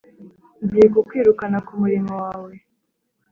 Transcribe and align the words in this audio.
Ngiye 0.63 0.87
kukwirukana 0.93 1.57
ku 1.65 1.71
murimo 1.81 2.13
wawe, 2.23 2.51